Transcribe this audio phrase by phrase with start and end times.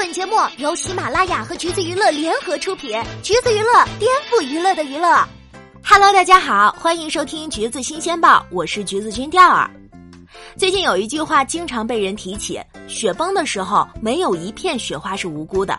[0.00, 5.28] 本节目由喜马拉雅和橘子娱乐联合出品，橘子娱乐颠覆娱乐的娱乐。
[5.84, 9.70] Hello，大家好，欢迎收听橘子新鲜报，我是橘子君钓儿。
[10.56, 12.58] 最近有一句话经常被人提起：
[12.88, 15.78] 雪崩的时候，没有一片雪花是无辜的。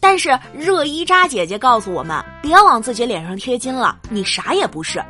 [0.00, 5.00] 但是热依扎姐姐告诉我们，别往自己脸上贴金了，你啥也不是。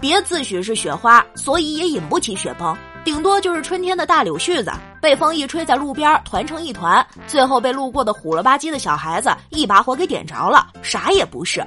[0.00, 2.74] 别自诩是雪花，所以也引不起雪崩。
[3.04, 11.64] 顶多就是春天的大柳絮子，被风一吹在路边团成一团，最后被路过的虎了吧唧的小孩子一把火给点着了，啥也不是，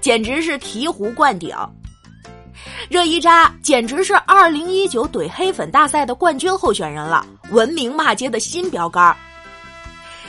[0.00, 1.56] 简直是醍醐灌顶。
[2.88, 9.16] 热依扎简直是二零一九怼黑粉大赛的冠军候选人了，文明骂街的新标杆。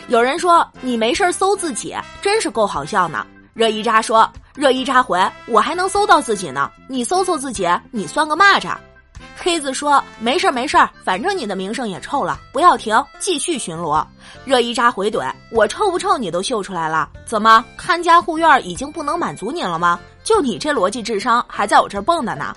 [0.07, 3.25] 有人说你没事搜自己，真是够好笑呢。
[3.53, 8.75] 热依扎说：“热依扎回，我还能搜到自己呢，你搜搜自己，你算个蚂蚱。”
[9.43, 14.05] 黑子说：“没事儿没事儿，反正你的名声也臭了，不要停，继续巡逻。”
[14.45, 19.99] 热依扎回怼：“我臭不臭你都秀出来了，怎么看家护院已经不能满足你了吗？
[20.23, 22.55] 就你这逻辑智商还在我这儿蹦跶呢。”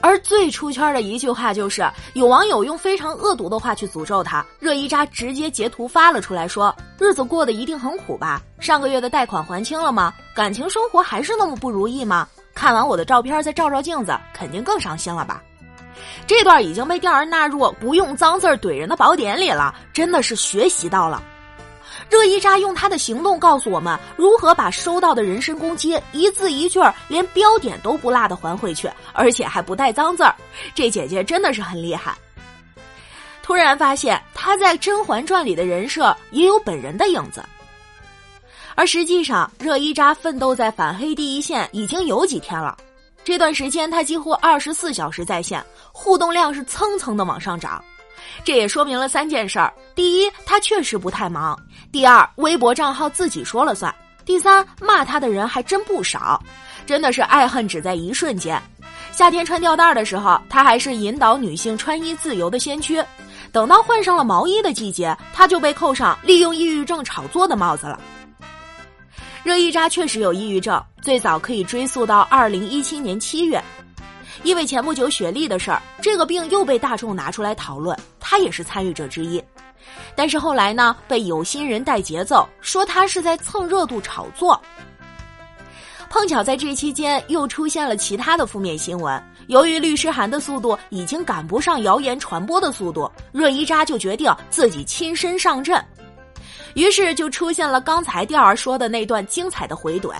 [0.00, 8.40] 而最出圈的一句话就是，有网友用非常恶毒的话去诅咒他，热依扎直接截图发了出来，说：“日子过得一定很苦吧？
[8.58, 10.14] 上个月的贷款还清了吗？
[10.34, 12.26] 感情生活还是那么不如意吗？
[12.54, 15.42] 看完我的照片再照照镜子，肯定更伤心了吧？”
[16.26, 21.22] 这段已经被调儿纳入不用脏字怼人的宝典里了，真的是学习到了。
[22.10, 30.34] 热依扎用他的行动告诉我们如何把收到的人身攻击一字一句连标点都不落的还回去，而且还不带脏字儿。
[30.74, 32.14] 这姐姐真的是很厉害。
[33.42, 37.44] 突然发现她在《甄嬛传》里的人设也有本人的影子，
[38.74, 42.76] 而实际上热依扎奋斗在反黑第一线已经有几天了。
[43.24, 47.82] 这段时间，他几乎二十四小时在线，互动量是蹭蹭的往上涨。
[48.44, 51.56] 这也说明了三件事儿：第一，他确实不太忙；
[51.90, 53.90] 第二，微博账号自己说了算；
[54.26, 56.42] 第三，骂他的人还真不少。
[56.84, 58.60] 真的是爱恨只在一瞬间。
[59.10, 63.02] 夏天穿吊带的时候，他还是引导女性穿衣自由的先驱；
[63.52, 67.98] 等到换上了毛衣的季节，他就被扣上利用抑郁症炒作的帽子了。
[69.44, 73.62] 热依扎确实有抑郁症，最早可以追溯到二零一七年七月，
[74.42, 79.42] 因为前不久雪莉的事儿，这个病又被大众拿出来讨论，他也是参与者之一。
[80.16, 84.58] 但是后来呢，被有心人带节奏，说他是在蹭热度炒作。
[86.08, 95.84] 碰巧在这期间又出现了其他的负面新闻，由于律师函的速度已经赶不上谣言传播的速度，热依扎就决定自己亲身上阵。
[96.74, 100.12] 于是就出现了刚才调儿说的那段精彩的回怼。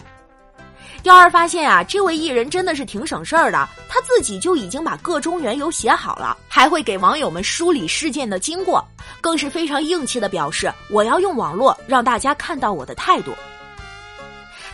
[1.03, 8.83] 调儿发现啊，这位艺人真的是挺省事儿的，他自己就已经把各中缘由写好了，还会给网友们梳理事件的经过，
[9.21, 13.35] 更是非常硬气的表示我要用网络让大家看到我的态度。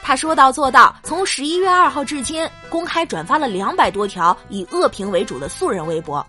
[0.03, 6.25] 他说到做到，从十一月二号至今，公开转发了两百多条以恶评为主的素人微博，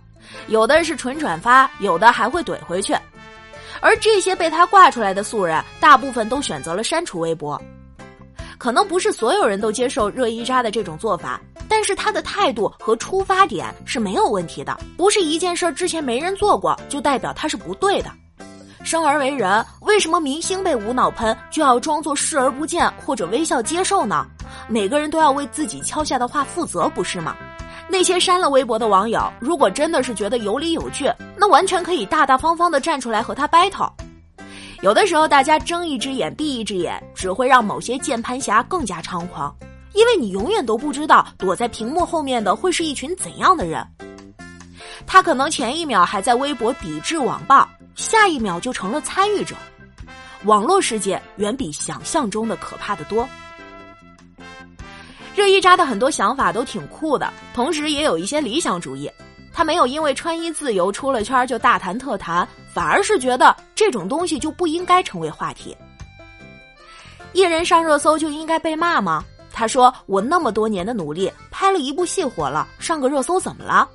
[0.47, 2.95] 有的是纯转发，有的还会怼回去。
[3.79, 7.61] 而这些被他挂出来的素人，大部分都选择了删除微博。
[8.57, 14.77] 可能不是所有人都接受热依扎的这种做法，但是他的态度和出发点是没有问题的。
[14.95, 18.11] 不是一件事之前没人做过，就代表他是不对的。
[18.83, 24.25] 生而为人，为什么明星被无脑喷就要装作视而不见或者微笑接受呢？
[24.67, 27.35] 每个人都要为自己敲下的话负责，不是吗？
[27.91, 33.91] 那些删了微博的网友，如果真的是觉得有理有据，那完全可以大大方方的站出来和他 battle。
[34.81, 39.53] 有的时候，大家睁一只眼闭一只眼，只会让某些键盘侠更加猖狂，
[39.93, 43.85] 因为你永远都不知道躲在屏幕后面的会是一群怎样的人。
[45.05, 49.53] 他可能前一秒还在微博抵制网暴，下一秒就成了参与者。
[50.45, 53.27] 网络世界远比想象中的可怕的多。
[55.35, 59.09] 热依扎的很多想法都挺酷的，同时也有一些理想主义。
[59.53, 65.75] 他没有因为穿衣自由出了圈就大谈特谈，反而是觉得这种东西就不应该成为话题。
[67.33, 69.23] 艺人上热搜就应该被骂吗？
[69.53, 73.87] 他说：“我那么多年的努力，拍了一部戏火了，上个热搜怎么了？”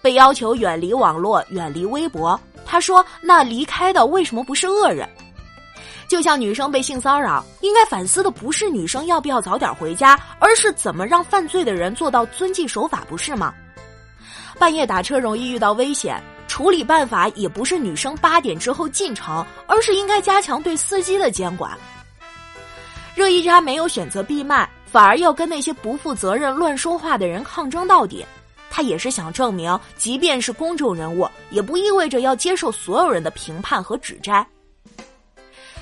[0.00, 5.06] 被要求远离网络、远离微博，他说：“那离开的为什么不是恶人？”
[6.08, 13.54] 就像女生被性骚扰，应该反思的不是女生要不要早点回家，而是怎么让犯罪的人做到遵纪守法，不是吗？
[14.58, 21.76] 半夜打车容易遇到危险，处理办法也不是女生八点之后进城，而是应该加强对司机的监管。
[23.14, 28.24] 热依扎没有选择闭麦，反而要跟那些不负责任、乱说话的人抗争到底。
[28.70, 34.46] 他也是想证明，即便是公众人物，也不意味着要接受所有人的评判和指摘。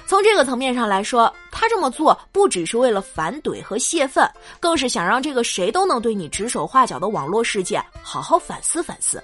[0.07, 4.25] 从这个层面上来说，他这么做不只是为了反怼和泄愤，
[4.61, 9.23] 更是想让这个谁都能对你指手画脚的网络世界好好反思反思。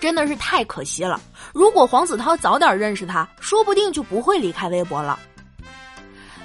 [0.00, 1.20] 真的是太可惜了！
[1.52, 5.18] 如果黄子韬早点认识他，说不定就不会离开微博了。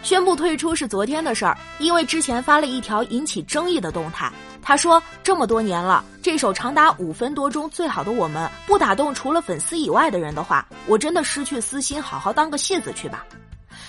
[0.01, 4.31] 宣布退出是昨天的事儿，因为之前发了一条引起争议的动态。
[4.63, 13.25] 他说：“这么多年了，这首长达五分多钟《最好的我们》不打动除了粉丝以外的人的话，我真的失去私心，好好当个戏子去吧。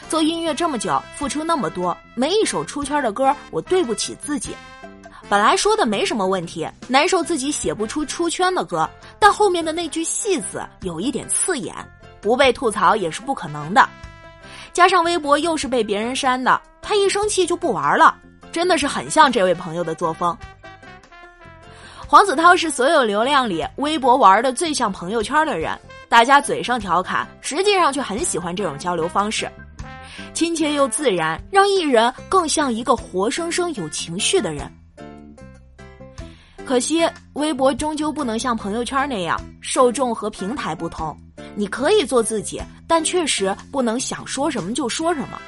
[0.08, 4.54] 做音乐这么久，付出那么多，没一首出圈的歌，我对不起自己。
[5.28, 8.88] 本来说的没什么问题，难受自己写不出出圈的歌，
[9.18, 11.74] 但后面的那句戏子有一点刺眼，
[12.20, 13.88] 不被吐槽也是不可能的。”
[14.74, 18.16] 加上微博又是被别人删的，他一生气就不玩了，
[18.50, 20.36] 真的是很像这位朋友的作风。
[22.06, 25.76] 黄子韬是所有流量里微博玩的最像朋友圈的人，
[26.08, 29.50] 大家嘴上调侃，实际上却很喜欢这种交流方式，
[30.32, 34.70] 亲切又自然，让艺人更像一个活生生有情绪的人。
[36.64, 41.16] 可惜微博终究不能像朋友圈那样，受众和平台不同。
[41.56, 45.40] 你可以做自己，但确实不能想说什么就说什么。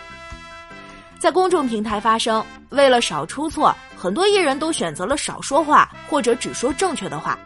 [1.18, 7.38] 在公众平台发声，为了少出错，很多艺人都选择了少说话，或者只说正确的话。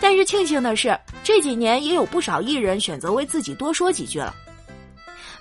[0.00, 4.34] 但是庆幸的是，这几年也有不少艺人选择为自己多说几句了。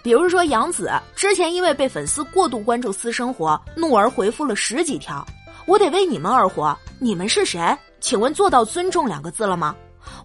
[0.01, 5.25] 比如说杨紫，之前因为被粉丝过度关注私生活，怒而回复了十几条
[5.65, 7.75] ：“我得为你们而活，你们是谁？
[7.99, 9.75] 请问做到尊重两个字了吗？”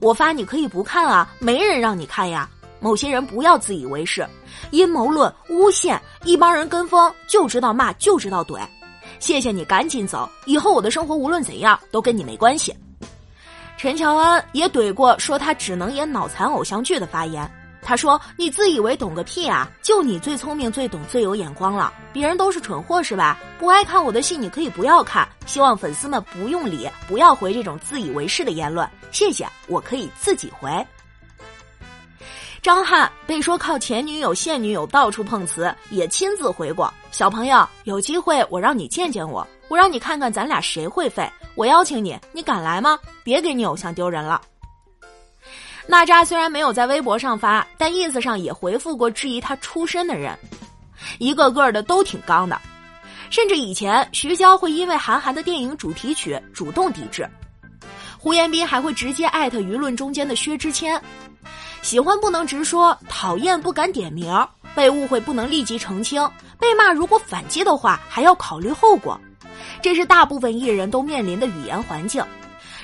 [0.01, 2.49] 我发你可以不看啊，没人让你看呀。
[2.81, 4.25] 某些人不要自以为是，
[4.71, 8.61] 阴谋论、诬陷，一帮人跟风就知道骂，就知道怼。
[9.19, 12.75] 谢谢你，赶紧走，以后我的生活无论怎样都跟你没关系。
[13.77, 17.51] 陈乔恩也怼过说他只能演脑残偶像剧的发言。
[17.81, 19.67] 他说：“你自以为懂个屁啊！
[19.83, 23.39] 就你最聪明、最懂、最有眼光了，别人都是蠢货是吧？
[23.59, 25.27] 不爱看我的戏，你可以不要看。
[25.47, 28.87] 希望粉丝们不用理，不要回这种自以为是的言论。
[29.11, 30.71] 谢谢，我可以自己回。”
[32.69, 41.27] 张翰被说靠前女友、现女友到处碰瓷，也亲自回过：“小朋友，有机会我让你见见我，我让你看看咱俩谁会废。
[41.55, 42.99] 我邀请你，你敢来吗？
[43.25, 44.39] 别给你偶像丢人了。”
[45.89, 50.39] 娜扎虽然没有在微博上发，但意思上也回复过质疑他出身的人，
[51.19, 52.61] 一个个的都挺刚的，
[53.31, 57.27] 甚至以前徐娇会因为韩寒的电影主题曲主动抵制，
[58.19, 61.03] 胡彦斌还会直接艾特舆论中间的薛之谦，
[61.83, 64.33] 喜欢不能直说，讨厌不敢点名，
[64.75, 66.29] 被误会不能立即澄清，
[66.59, 69.19] 被骂如果反击的话还要考虑后果，
[69.81, 72.23] 这是大部分艺人都面临的语言环境。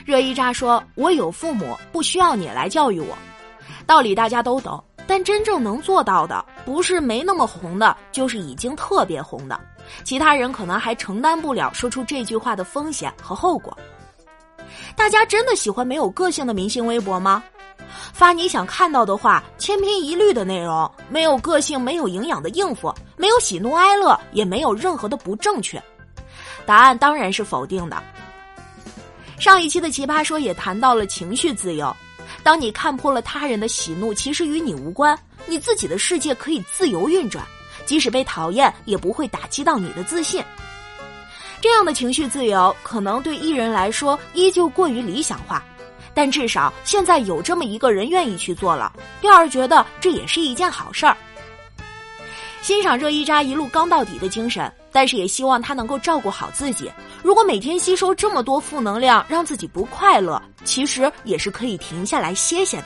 [0.04, 3.16] 热依扎说：“我有父母，不需要你来教育我。”
[3.86, 9.58] 道理大家都懂，但真正能做到的，不是没那么红的，就是已经特别红的。
[10.02, 13.76] 其他人可能还承担不了说出这句话的风险和后果。
[14.96, 17.42] 大家真的喜欢没有个性的明星微博吗？
[18.14, 25.82] 发你想看到的话，千篇一律的内容，没有个性、没有营养的应付，没有喜怒哀乐，也没有任何的不正确。
[26.64, 28.00] 答案当然是否定的。
[29.40, 31.94] 上一期的奇葩说也谈到了情绪自由，
[32.44, 37.44] 当你看破了他人的喜怒其实与你无关，你自己的世界可以自由运转，
[37.84, 40.42] 即使被讨厌也不会打击到你的自信。
[41.60, 45.64] 这样的情绪自由可能对艺人来说依旧过于理想化，
[46.14, 51.16] 但至少现在有这么一个人愿意去做了，调儿觉得这也是一件好事儿。
[52.62, 56.90] 欣赏热依扎一路刚到底的精神，但是也希望他能够照顾好自己。
[57.22, 62.84] 如果每天吸收这么多负能量，让自己不快乐，其实也是可以停下来歇歇的。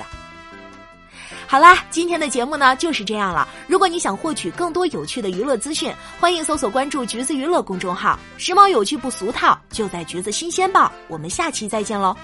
[1.47, 3.47] 好啦，今天的节目呢就是这样了。
[3.69, 10.91] 如果你想获取更多有趣的娱乐资讯，欢迎搜索关注“橘子娱乐”公众号，时髦有趣不俗套，就在“橘子新鲜报”。
[11.07, 12.17] 我们下期再见喽。